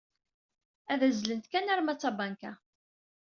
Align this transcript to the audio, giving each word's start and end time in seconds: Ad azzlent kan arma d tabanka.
Ad 0.91 1.01
azzlent 1.07 1.45
kan 1.51 1.71
arma 1.73 1.93
d 1.95 1.99
tabanka. 1.99 2.51